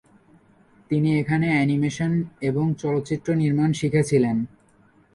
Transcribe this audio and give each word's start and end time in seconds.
তিনি 0.91 1.09
এখানে 1.19 1.47
অ্যানিমেশন 1.49 2.11
এবং 2.41 2.65
চলচ্চিত্র 2.73 3.27
নির্মাণ 3.35 3.69
শিখেছিলেন। 3.73 4.37